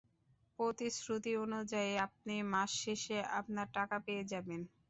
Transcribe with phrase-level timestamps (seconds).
[0.59, 4.61] প্রতিশ্রুতি অনুযায়ী, আপনি মাস শেষে আপনার টাকা পেয়ে যাবেন।